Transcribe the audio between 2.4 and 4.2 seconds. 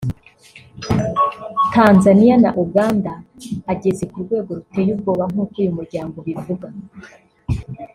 na Uganda ageze ku